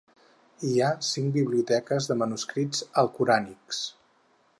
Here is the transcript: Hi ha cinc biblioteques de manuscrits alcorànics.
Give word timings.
Hi 0.67 0.71
ha 0.79 0.87
cinc 1.09 1.29
biblioteques 1.35 2.07
de 2.11 2.17
manuscrits 2.21 2.81
alcorànics. 3.03 3.83